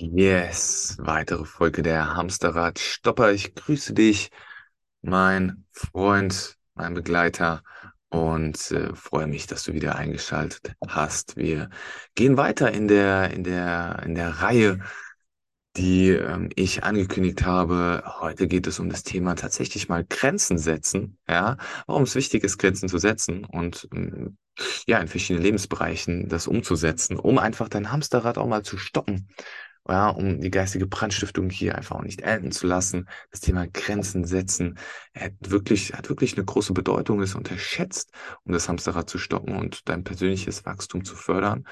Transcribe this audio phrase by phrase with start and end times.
[0.00, 3.32] Yes, weitere Folge der Hamsterrad Stopper.
[3.32, 4.30] Ich grüße dich,
[5.02, 7.64] mein Freund, mein Begleiter
[8.08, 11.36] und äh, freue mich, dass du wieder eingeschaltet hast.
[11.36, 11.68] Wir
[12.14, 14.78] gehen weiter in der in der in der Reihe,
[15.76, 18.04] die ähm, ich angekündigt habe.
[18.20, 21.18] Heute geht es um das Thema tatsächlich mal Grenzen setzen.
[21.28, 21.56] Ja,
[21.88, 24.38] warum es wichtig ist, Grenzen zu setzen und ähm,
[24.86, 29.28] ja, in verschiedenen Lebensbereichen das umzusetzen, um einfach dein Hamsterrad auch mal zu stoppen
[29.88, 33.08] ja, um die geistige Brandstiftung hier einfach auch nicht enden zu lassen.
[33.30, 34.78] Das Thema Grenzen setzen
[35.16, 38.12] hat wirklich, hat wirklich eine große Bedeutung, ist unterschätzt,
[38.44, 41.64] um das Hamsterrad zu stoppen und dein persönliches Wachstum zu fördern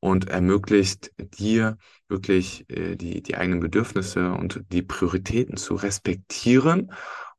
[0.00, 1.78] und ermöglicht dir
[2.08, 6.92] wirklich äh, die, die eigenen Bedürfnisse und die Prioritäten zu respektieren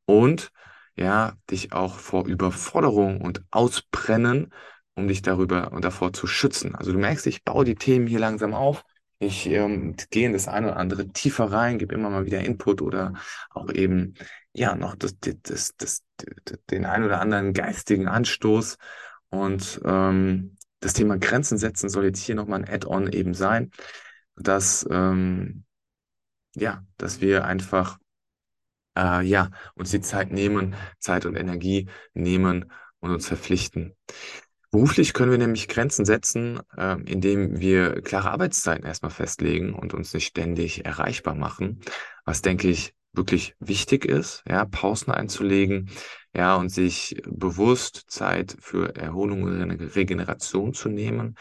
[0.06, 0.52] und
[0.96, 4.54] ja, dich auch vor Überforderung und Ausbrennen,
[4.96, 6.76] um dich darüber und davor zu schützen.
[6.76, 8.86] Also du merkst, ich baue die Themen hier langsam auf
[9.24, 12.82] ich ähm, gehe in das eine oder andere tiefer rein, gebe immer mal wieder Input
[12.82, 13.14] oder
[13.50, 14.16] auch eben
[14.54, 16.04] ja noch das, das, das,
[16.70, 18.78] den ein oder anderen geistigen Anstoß.
[19.30, 23.72] Und ähm, das Thema Grenzen setzen soll jetzt hier nochmal ein Add-on eben sein,
[24.36, 25.66] dass ähm,
[26.56, 27.98] ja, dass wir einfach
[28.98, 33.96] äh, ja uns die Zeit nehmen, Zeit und Energie nehmen und uns verpflichten.
[34.74, 40.16] Beruflich können wir nämlich Grenzen setzen, äh, indem wir klare Arbeitszeiten erstmal festlegen und uns
[40.16, 41.80] nicht ständig erreichbar machen,
[42.26, 45.92] was denke ich wirklich wichtig ist, ja, Pausen einzulegen,
[46.36, 51.36] ja, und sich bewusst Zeit für Erholung oder Regeneration zu nehmen.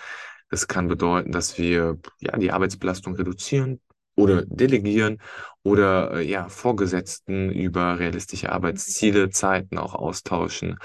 [0.50, 3.80] Das kann bedeuten, dass wir ja die Arbeitsbelastung reduzieren,
[4.14, 5.18] oder delegieren
[5.62, 10.78] oder äh, ja, Vorgesetzten über realistische Arbeitsziele, Zeiten auch austauschen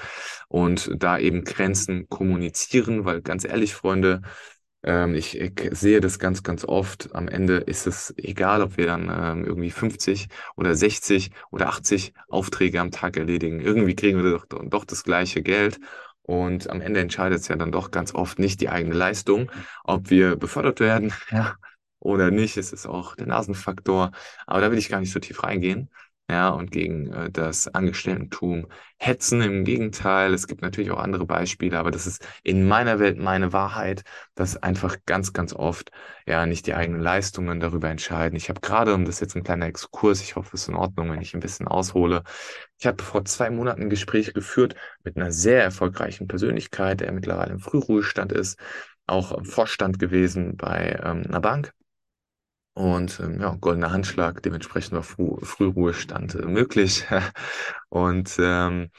[0.48, 4.22] und da eben Grenzen kommunizieren, weil ganz ehrlich, Freunde,
[4.84, 7.14] ähm, ich, ich, sehe das ganz, ganz oft.
[7.14, 12.12] Am Ende ist es egal, ob wir dann ähm, irgendwie 50 oder 60 oder 80
[12.28, 13.60] Aufträge am Tag erledigen.
[13.60, 15.80] Irgendwie kriegen wir doch, doch das gleiche Geld.
[16.22, 19.50] Und am Ende entscheidet es ja dann doch ganz oft nicht die eigene Leistung,
[19.84, 21.56] ob wir befördert werden, ja,
[22.00, 22.56] oder nicht.
[22.56, 24.12] Es ist auch der Nasenfaktor.
[24.46, 25.90] Aber da will ich gar nicht so tief reingehen.
[26.30, 28.66] Ja, und gegen äh, das Angestelltentum
[28.98, 29.40] hetzen.
[29.40, 33.54] Im Gegenteil, es gibt natürlich auch andere Beispiele, aber das ist in meiner Welt meine
[33.54, 34.04] Wahrheit,
[34.34, 35.90] dass einfach ganz, ganz oft
[36.26, 38.36] ja nicht die eigenen Leistungen darüber entscheiden.
[38.36, 40.74] Ich habe gerade, und das ist jetzt ein kleiner Exkurs, ich hoffe, es ist in
[40.74, 42.22] Ordnung, wenn ich ein bisschen aushole.
[42.78, 47.52] Ich habe vor zwei Monaten ein Gespräch geführt mit einer sehr erfolgreichen Persönlichkeit, der mittlerweile
[47.52, 48.58] im Frühruhestand ist,
[49.06, 51.72] auch Vorstand gewesen bei ähm, einer Bank
[52.78, 57.04] und ähm, ja, goldener Handschlag, dementsprechend war Früh Frühruhestand äh, möglich.
[57.88, 58.90] Und ähm,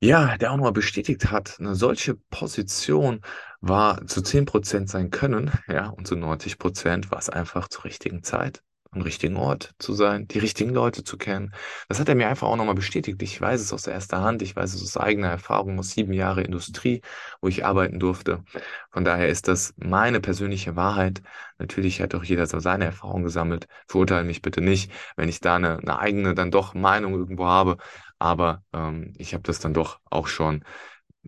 [0.00, 3.20] ja, der auch nochmal bestätigt hat, eine solche Position
[3.60, 8.60] war zu 10% sein Können, ja, und zu 90% war es einfach zur richtigen Zeit
[8.94, 11.54] am richtigen Ort zu sein, die richtigen Leute zu kennen.
[11.88, 13.20] Das hat er mir einfach auch nochmal bestätigt.
[13.22, 16.44] Ich weiß es aus erster Hand, ich weiß es aus eigener Erfahrung, aus sieben Jahren
[16.44, 17.02] Industrie,
[17.40, 18.44] wo ich arbeiten durfte.
[18.90, 21.22] Von daher ist das meine persönliche Wahrheit.
[21.58, 23.66] Natürlich hat auch jeder so seine Erfahrung gesammelt.
[23.88, 27.76] Verurteile mich bitte nicht, wenn ich da eine, eine eigene dann doch Meinung irgendwo habe.
[28.18, 30.64] Aber ähm, ich habe das dann doch auch schon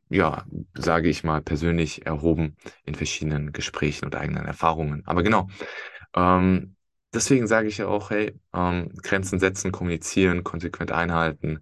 [0.08, 0.44] ja,
[0.74, 5.02] sage ich mal, persönlich erhoben in verschiedenen Gesprächen und eigenen Erfahrungen.
[5.06, 5.48] Aber genau,
[6.14, 6.75] ähm,
[7.14, 11.60] deswegen sage ich ja auch, hey, ähm, Grenzen setzen, kommunizieren, konsequent einhalten,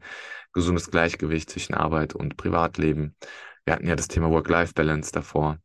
[0.53, 3.17] gesundes Gleichgewicht zwischen Arbeit und Privatleben.
[3.65, 5.59] Wir hatten ja das Thema Work-Life-Balance davor.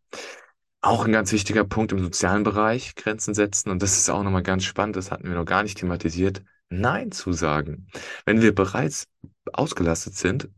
[0.81, 3.69] Auch ein ganz wichtiger Punkt im sozialen Bereich, Grenzen setzen.
[3.69, 6.43] Und das ist auch nochmal ganz spannend, das hatten wir noch gar nicht thematisiert.
[6.69, 7.87] Nein zu sagen.
[8.25, 9.07] Wenn wir bereits
[9.51, 10.49] ausgelastet sind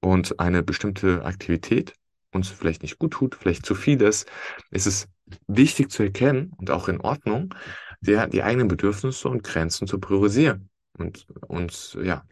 [0.00, 1.94] und eine bestimmte Aktivität
[2.32, 4.28] uns vielleicht nicht gut tut, vielleicht zu viel ist,
[4.70, 5.08] ist es
[5.46, 7.54] wichtig zu erkennen und auch in Ordnung,
[8.00, 12.24] die, die eigenen Bedürfnisse und Grenzen zu priorisieren und uns, ja,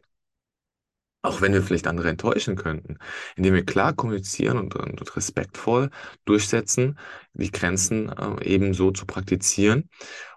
[1.22, 2.98] auch wenn wir vielleicht andere enttäuschen könnten,
[3.36, 5.90] indem wir klar kommunizieren und, und respektvoll
[6.24, 6.98] durchsetzen,
[7.32, 9.90] die Grenzen äh, eben so zu praktizieren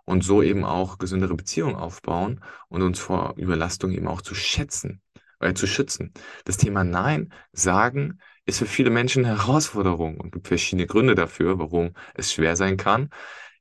[0.06, 5.02] und so eben auch gesündere Beziehungen aufbauen und uns vor Überlastung eben auch zu schätzen,
[5.40, 6.14] äh, zu schützen.
[6.46, 11.60] Das Thema Nein sagen ist für viele Menschen eine Herausforderung und gibt verschiedene Gründe dafür,
[11.60, 13.10] warum es schwer sein kann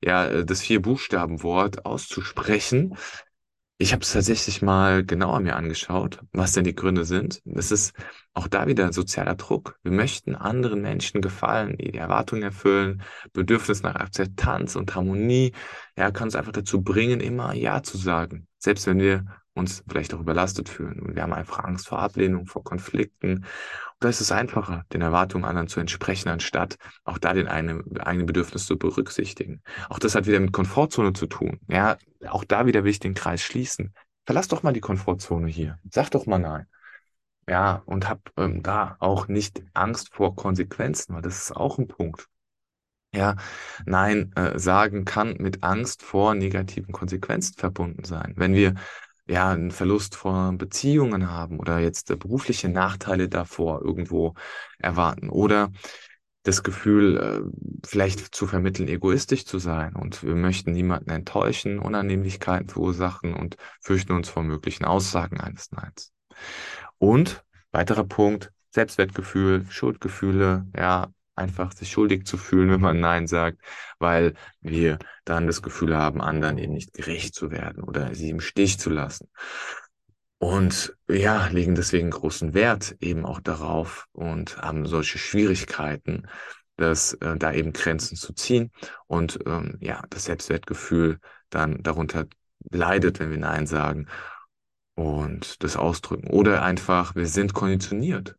[0.03, 2.97] ja, äh, das Vier-Buchstaben-Wort auszusprechen.
[3.79, 7.41] Ich habe es tatsächlich mal genauer mir angeschaut, was denn die Gründe sind.
[7.47, 7.95] Das ist
[8.35, 9.79] auch da wieder sozialer Druck.
[9.83, 13.03] Wir möchten anderen Menschen gefallen, die, die Erwartungen erfüllen,
[13.33, 15.53] Bedürfnis nach Akzeptanz und Harmonie.
[15.97, 18.47] Ja, kann uns einfach dazu bringen, immer Ja zu sagen.
[18.59, 19.25] Selbst wenn wir
[19.55, 21.01] uns vielleicht auch überlastet fühlen.
[21.01, 23.47] Und wir haben einfach Angst vor Ablehnung, vor Konflikten
[24.01, 28.27] da ist es einfacher, den Erwartungen anderen zu entsprechen, anstatt auch da den eigenen, eigenen
[28.27, 29.63] Bedürfnis zu berücksichtigen.
[29.89, 31.61] Auch das hat wieder mit Komfortzone zu tun.
[31.69, 33.95] Ja, auch da wieder will ich den Kreis schließen.
[34.25, 35.79] Verlass doch mal die Komfortzone hier.
[35.91, 36.67] Sag doch mal nein.
[37.47, 41.89] Ja, und hab ähm, da auch nicht Angst vor Konsequenzen, weil das ist auch ein
[41.89, 42.27] Punkt.
[43.13, 43.35] Ja,
[43.87, 48.35] nein äh, sagen kann mit Angst vor negativen Konsequenzen verbunden sein.
[48.37, 48.75] Wenn wir
[49.29, 54.35] ja einen Verlust von Beziehungen haben oder jetzt äh, berufliche Nachteile davor irgendwo
[54.79, 55.71] erwarten oder
[56.43, 62.69] das Gefühl, äh, vielleicht zu vermitteln, egoistisch zu sein und wir möchten niemanden enttäuschen, Unannehmlichkeiten
[62.69, 66.13] verursachen und fürchten uns vor möglichen Aussagen eines Neins.
[66.99, 71.09] Und weiterer Punkt, Selbstwertgefühl, Schuldgefühle, ja,
[71.41, 73.59] einfach sich schuldig zu fühlen, wenn man Nein sagt,
[73.99, 78.41] weil wir dann das Gefühl haben, anderen eben nicht gerecht zu werden oder sie im
[78.41, 79.29] Stich zu lassen.
[80.39, 86.29] Und ja, legen deswegen großen Wert eben auch darauf und haben solche Schwierigkeiten,
[86.77, 88.71] dass äh, da eben Grenzen zu ziehen
[89.07, 91.19] und ähm, ja, das Selbstwertgefühl
[91.51, 92.27] dann darunter
[92.71, 94.07] leidet, wenn wir Nein sagen
[94.95, 96.29] und das ausdrücken.
[96.29, 98.37] Oder einfach, wir sind konditioniert.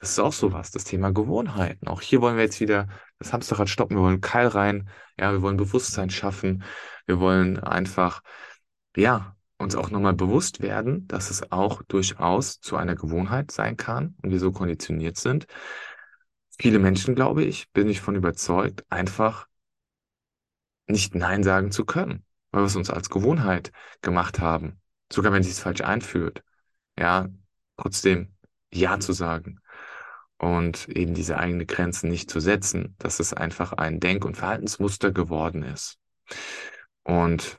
[0.00, 1.86] Das ist auch sowas, das Thema Gewohnheiten.
[1.86, 2.88] Auch hier wollen wir jetzt wieder
[3.18, 3.96] das Hamsterrad stoppen.
[3.96, 4.88] Wir wollen Keil rein.
[5.18, 6.64] Ja, wir wollen Bewusstsein schaffen.
[7.04, 8.22] Wir wollen einfach,
[8.96, 14.16] ja, uns auch nochmal bewusst werden, dass es auch durchaus zu einer Gewohnheit sein kann
[14.22, 15.46] und wir so konditioniert sind.
[16.58, 19.48] Viele Menschen, glaube ich, bin ich von überzeugt, einfach
[20.86, 23.70] nicht Nein sagen zu können, weil wir es uns als Gewohnheit
[24.00, 24.80] gemacht haben.
[25.12, 26.42] Sogar wenn es sich falsch einfühlt.
[26.98, 27.28] Ja,
[27.76, 28.34] trotzdem
[28.72, 29.59] Ja zu sagen
[30.40, 35.12] und eben diese eigenen Grenzen nicht zu setzen, dass es einfach ein Denk- und Verhaltensmuster
[35.12, 35.98] geworden ist.
[37.02, 37.58] Und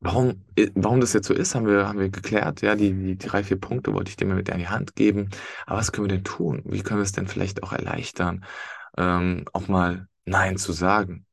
[0.00, 2.60] warum, warum das jetzt so ist, haben wir, haben wir geklärt.
[2.62, 5.30] Ja, die, die drei, vier Punkte wollte ich dir mal mit in die Hand geben.
[5.64, 6.62] Aber was können wir denn tun?
[6.64, 8.44] Wie können wir es denn vielleicht auch erleichtern,
[8.98, 11.24] ähm, auch mal Nein zu sagen?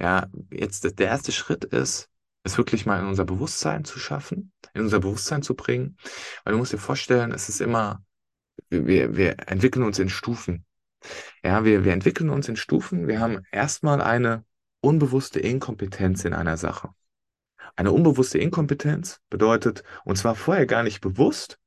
[0.00, 2.08] Ja, jetzt der erste Schritt ist,
[2.44, 5.98] es wirklich mal in unser Bewusstsein zu schaffen, in unser Bewusstsein zu bringen.
[6.44, 8.04] Weil du musst dir vorstellen, es ist immer
[8.70, 10.64] wir, wir entwickeln uns in Stufen.
[11.42, 13.08] Ja, wir, wir entwickeln uns in Stufen.
[13.08, 14.44] Wir haben erstmal eine
[14.80, 16.90] unbewusste Inkompetenz in einer Sache.
[17.76, 21.58] Eine unbewusste Inkompetenz bedeutet, und zwar vorher gar nicht bewusst,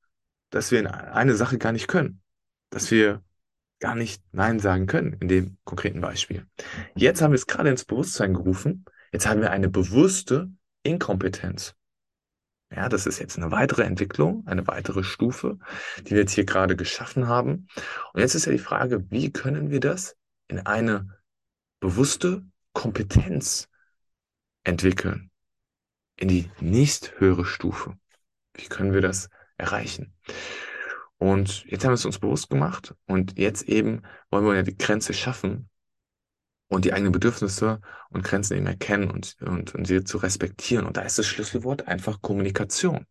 [0.50, 2.22] dass wir in eine Sache gar nicht können.
[2.70, 3.24] Dass wir
[3.80, 6.46] gar nicht Nein sagen können in dem konkreten Beispiel.
[6.96, 8.86] Jetzt haben wir es gerade ins Bewusstsein gerufen.
[9.12, 10.50] Jetzt haben wir eine bewusste
[10.84, 11.76] Inkompetenz.
[12.76, 15.60] Ja, das ist jetzt eine weitere Entwicklung, eine weitere Stufe,
[16.02, 17.68] die wir jetzt hier gerade geschaffen haben.
[18.14, 20.16] Und jetzt ist ja die Frage, wie können wir das
[20.48, 21.10] in eine
[21.80, 22.44] bewusste
[22.74, 23.70] Kompetenz
[24.64, 25.30] entwickeln?
[26.16, 27.96] In die nächsthöhere Stufe.
[28.56, 30.14] Wie können wir das erreichen?
[31.18, 34.78] Und jetzt haben wir es uns bewusst gemacht und jetzt eben wollen wir ja die
[34.78, 35.70] Grenze schaffen,
[36.74, 37.80] und die eigenen Bedürfnisse
[38.10, 40.86] und Grenzen eben erkennen und, und, und sie zu respektieren.
[40.86, 43.06] Und da ist das Schlüsselwort einfach Kommunikation.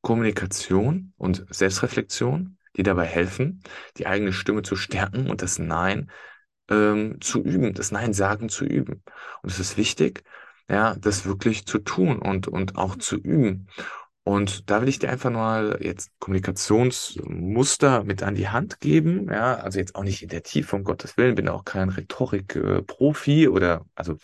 [0.00, 3.62] Kommunikation und Selbstreflexion, die dabei helfen,
[3.96, 6.10] die eigene Stimme zu stärken und das Nein
[6.68, 9.02] ähm, zu üben, das Nein sagen zu üben.
[9.42, 10.24] Und es ist wichtig,
[10.68, 13.68] ja, das wirklich zu tun und, und auch zu üben.
[14.26, 19.28] Und da will ich dir einfach mal jetzt Kommunikationsmuster mit an die Hand geben.
[19.30, 23.48] Ja, also jetzt auch nicht in der Tiefe, um Gottes Willen, bin auch kein Rhetorik-Profi
[23.48, 24.16] oder, also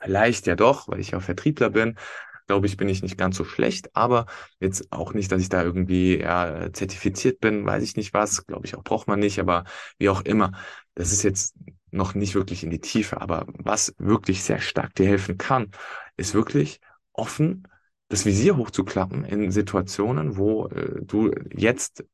[0.00, 1.96] vielleicht ja doch, weil ich ja Vertriebler bin.
[2.46, 4.24] Glaube ich, bin ich nicht ganz so schlecht, aber
[4.58, 8.64] jetzt auch nicht, dass ich da irgendwie ja, zertifiziert bin, weiß ich nicht was, glaube
[8.66, 9.64] ich auch braucht man nicht, aber
[9.98, 10.52] wie auch immer,
[10.94, 11.54] das ist jetzt
[11.90, 13.20] noch nicht wirklich in die Tiefe.
[13.20, 15.70] Aber was wirklich sehr stark dir helfen kann,
[16.16, 16.80] ist wirklich
[17.12, 17.64] offen
[18.08, 22.04] das Visier hochzuklappen in Situationen, wo äh, du jetzt,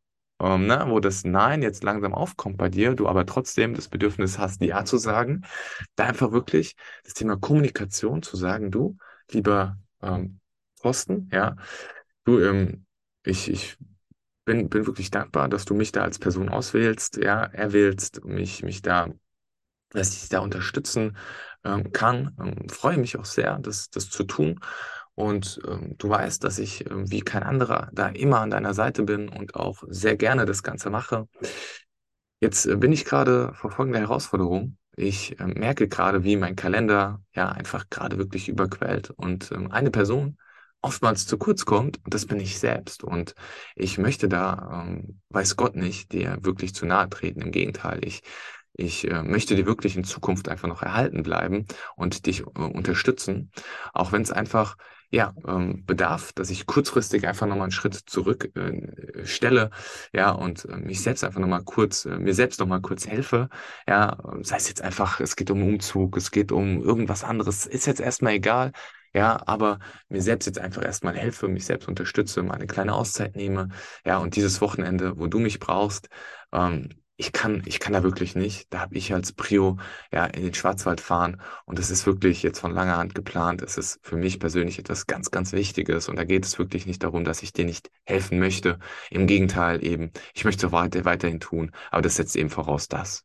[0.40, 4.38] ähm, ne, wo das Nein jetzt langsam aufkommt bei dir, du aber trotzdem das Bedürfnis
[4.38, 5.42] hast, Ja zu sagen,
[5.96, 8.96] da einfach wirklich das Thema Kommunikation zu sagen, du,
[9.30, 10.40] lieber ähm,
[11.32, 11.56] ja,
[12.24, 12.86] du, ähm,
[13.24, 13.76] ich, ich
[14.44, 18.82] bin, bin wirklich dankbar, dass du mich da als Person auswählst, ja, erwählst, mich, mich
[18.82, 19.08] da,
[19.90, 21.16] dass ich da unterstützen
[21.64, 22.36] ähm, kann.
[22.40, 24.60] Ähm, freue mich auch sehr, das, das zu tun.
[25.14, 29.04] Und ähm, du weißt, dass ich äh, wie kein anderer da immer an deiner Seite
[29.04, 31.28] bin und auch sehr gerne das Ganze mache.
[32.40, 34.76] Jetzt äh, bin ich gerade vor folgender Herausforderung.
[34.96, 39.90] Ich äh, merke gerade, wie mein Kalender ja einfach gerade wirklich überquellt und ähm, eine
[39.90, 40.36] Person
[40.82, 43.04] oftmals zu kurz kommt und das bin ich selbst.
[43.04, 43.34] Und
[43.74, 47.40] ich möchte da, ähm, weiß Gott nicht, dir wirklich zu nahe treten.
[47.40, 48.22] Im Gegenteil, ich
[48.76, 51.66] ich äh, möchte dir wirklich in Zukunft einfach noch erhalten bleiben
[51.96, 53.52] und dich äh, unterstützen,
[53.92, 54.76] auch wenn es einfach
[55.10, 59.70] ja, ähm, bedarf, dass ich kurzfristig einfach nochmal einen Schritt zurück äh, stelle,
[60.12, 63.48] ja, und äh, mich selbst einfach nochmal kurz, äh, mir selbst nochmal kurz helfe,
[63.88, 67.86] ja, sei es jetzt einfach, es geht um Umzug, es geht um irgendwas anderes, ist
[67.86, 68.72] jetzt erstmal egal,
[69.14, 73.36] ja, aber mir selbst jetzt einfach erstmal helfe, mich selbst unterstütze, mal eine kleine Auszeit
[73.36, 73.68] nehme,
[74.04, 76.08] ja, und dieses Wochenende, wo du mich brauchst,
[76.52, 78.72] ähm, ich kann, ich kann da wirklich nicht.
[78.72, 79.78] Da habe ich als Prio
[80.12, 83.62] ja in den Schwarzwald fahren und das ist wirklich jetzt von langer Hand geplant.
[83.62, 87.04] Es ist für mich persönlich etwas ganz, ganz Wichtiges und da geht es wirklich nicht
[87.04, 88.78] darum, dass ich dir nicht helfen möchte.
[89.10, 93.24] Im Gegenteil eben, ich möchte es weiter, weiterhin tun, aber das setzt eben voraus das,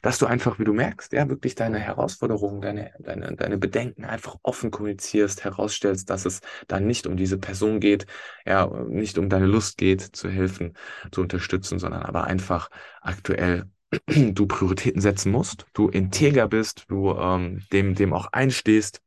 [0.00, 4.36] dass du einfach, wie du merkst, ja wirklich deine Herausforderungen, deine, deine, deine Bedenken einfach
[4.42, 8.06] offen kommunizierst, herausstellst, dass es dann nicht um diese Person geht,
[8.46, 10.74] ja nicht um deine Lust geht, zu helfen,
[11.12, 12.70] zu unterstützen, sondern aber einfach
[13.26, 13.68] aktuell
[14.06, 19.00] du Prioritäten setzen musst, du integer bist, du ähm, dem, dem auch einstehst,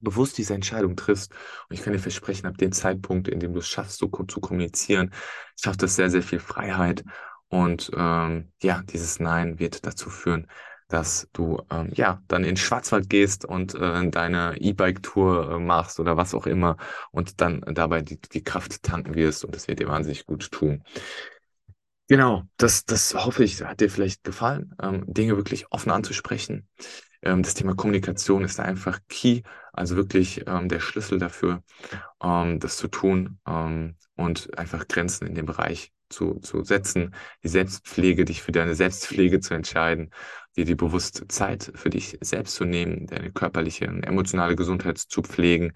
[0.00, 1.32] bewusst diese Entscheidung triffst.
[1.68, 4.40] Und ich kann dir versprechen, ab dem Zeitpunkt, in dem du es schaffst, so zu
[4.40, 5.12] kommunizieren,
[5.60, 7.04] schafft das sehr, sehr viel Freiheit.
[7.48, 10.46] Und ähm, ja, dieses Nein wird dazu führen,
[10.88, 16.16] dass du ähm, ja dann in Schwarzwald gehst und äh, deine E-Bike-Tour äh, machst oder
[16.16, 16.76] was auch immer
[17.10, 20.84] und dann dabei die, die Kraft tanken wirst und das wird dir wahnsinnig gut tun.
[22.10, 26.68] Genau, das, das hoffe ich, hat dir vielleicht gefallen, ähm, Dinge wirklich offen anzusprechen.
[27.22, 31.62] Ähm, das Thema Kommunikation ist einfach key, also wirklich ähm, der Schlüssel dafür,
[32.22, 37.14] ähm, das zu tun ähm, und einfach Grenzen in dem Bereich zu, zu setzen,
[37.44, 40.10] die Selbstpflege, dich für deine Selbstpflege zu entscheiden,
[40.60, 45.22] dir die bewusste Zeit für dich selbst zu nehmen, deine körperliche und emotionale Gesundheit zu
[45.22, 45.68] pflegen.
[45.68, 45.74] Und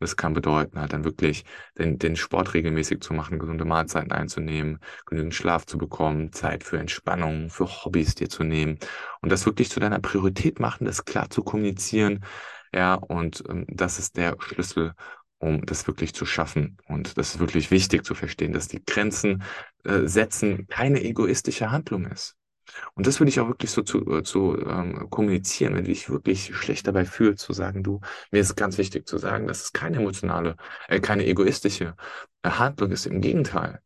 [0.00, 1.44] das kann bedeuten, halt dann wirklich
[1.78, 6.78] den, den Sport regelmäßig zu machen, gesunde Mahlzeiten einzunehmen, genügend Schlaf zu bekommen, Zeit für
[6.78, 8.78] Entspannung, für Hobbys dir zu nehmen
[9.22, 12.24] und das wirklich zu deiner Priorität machen, das klar zu kommunizieren.
[12.74, 14.92] Ja, und ähm, das ist der Schlüssel,
[15.38, 16.76] um das wirklich zu schaffen.
[16.88, 19.42] Und das ist wirklich wichtig zu verstehen, dass die Grenzen
[19.84, 22.36] äh, setzen keine egoistische Handlung ist.
[22.94, 26.10] Und das würde ich auch wirklich so zu, äh, zu ähm, kommunizieren, wenn du dich
[26.10, 29.72] wirklich schlecht dabei fühlst, zu sagen, du, mir ist ganz wichtig zu sagen, dass es
[29.72, 30.56] keine emotionale,
[30.88, 31.96] äh, keine egoistische
[32.42, 33.06] äh, Handlung ist.
[33.06, 33.80] Im Gegenteil.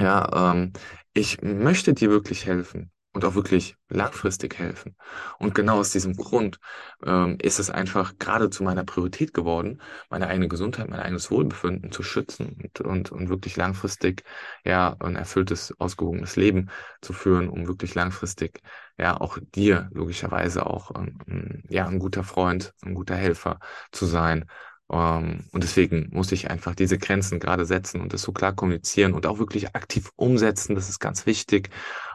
[0.00, 0.72] Ja, ähm,
[1.12, 4.96] ich möchte dir wirklich helfen und auch wirklich langfristig helfen.
[5.38, 6.60] Und genau aus diesem Grund
[7.04, 11.90] ähm, ist es einfach gerade zu meiner Priorität geworden, meine eigene Gesundheit, mein eigenes Wohlbefinden
[11.92, 14.22] zu schützen und, und, und wirklich langfristig
[14.64, 18.60] ja ein erfülltes, ausgewogenes Leben zu führen, um wirklich langfristig
[18.98, 23.58] ja auch dir logischerweise auch ähm, ja ein guter Freund, ein guter Helfer
[23.92, 24.44] zu sein
[24.90, 29.12] ähm, und deswegen muss ich einfach diese Grenzen gerade setzen und das so klar kommunizieren
[29.14, 30.74] und auch wirklich aktiv umsetzen.
[30.74, 31.70] Das ist ganz wichtig.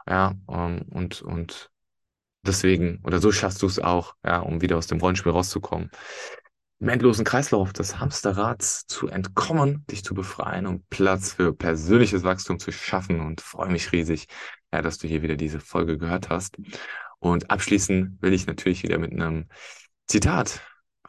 [0.07, 1.71] Ja, ähm, und, und
[2.45, 5.89] deswegen, oder so schaffst du es auch, ja, um wieder aus dem Rollenspiel rauszukommen.
[6.79, 12.59] Im endlosen Kreislauf des Hamsterrads zu entkommen, dich zu befreien und Platz für persönliches Wachstum
[12.59, 14.27] zu schaffen und freue mich riesig,
[14.73, 16.57] ja, dass du hier wieder diese Folge gehört hast.
[17.19, 19.47] Und abschließen will ich natürlich wieder mit einem
[20.07, 20.61] Zitat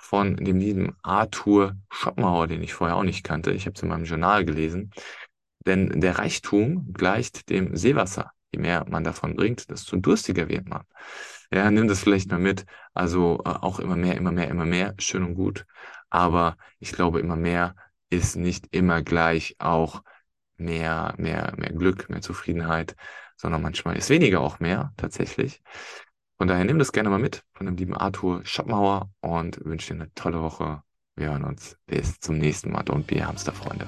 [0.07, 3.51] von dem lieben Arthur Schopenhauer, den ich vorher auch nicht kannte.
[3.51, 4.93] Ich habe es in meinem Journal gelesen.
[5.67, 8.31] Denn der Reichtum gleicht dem Seewasser.
[8.53, 10.83] Je mehr man davon bringt, desto durstiger wird man.
[11.53, 12.67] Ja, nimm das vielleicht mal mit.
[12.95, 15.67] Also äh, auch immer mehr, immer mehr, immer mehr, schön und gut.
[16.09, 17.75] Aber ich glaube, immer mehr
[18.09, 20.03] ist nicht immer gleich auch
[20.57, 22.95] mehr, mehr, mehr Glück, mehr Zufriedenheit,
[23.37, 25.63] sondern manchmal ist weniger auch mehr tatsächlich.
[26.39, 30.03] Von daher nimm das gerne mal mit von dem lieben Arthur Schopenhauer und wünsche dir
[30.03, 30.83] eine tolle Woche.
[31.17, 32.83] Wir hören uns bis zum nächsten Mal.
[32.83, 33.87] Don't be Hamster, Freunde.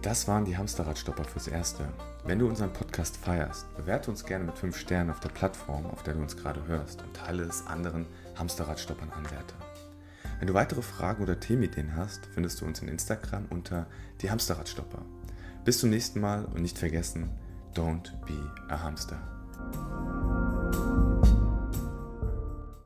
[0.00, 1.88] Das waren die Hamsterradstopper fürs Erste.
[2.24, 6.04] Wenn du unseren Podcast feierst, bewerte uns gerne mit 5 Sternen auf der Plattform, auf
[6.04, 9.56] der du uns gerade hörst und teile es anderen Hamsterradstoppern anwärter.
[10.38, 13.88] Wenn du weitere Fragen oder Themenideen hast, findest du uns in Instagram unter
[14.20, 15.04] die Hamsterradstopper.
[15.64, 17.28] Bis zum nächsten Mal und nicht vergessen,
[17.74, 18.38] Don't be
[18.70, 19.18] a hamster.